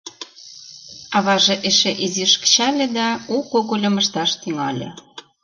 Аваже 1.17 1.55
эше 1.69 1.91
изиш 2.05 2.33
кычале 2.41 2.87
да 2.97 3.07
у 3.33 3.37
когыльым 3.51 3.95
ышташ 4.01 4.31
тӱҥале. 4.41 4.89